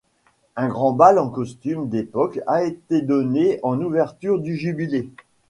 Un 0.55 0.67
grand 0.67 0.93
bal 0.93 1.19
en 1.19 1.29
costume 1.29 1.87
d'époque 1.87 2.39
a 2.47 2.63
été 2.63 3.03
donné 3.03 3.59
en 3.61 3.79
ouverture 3.79 4.39
du 4.39 4.57
Jubilé. 4.57 5.07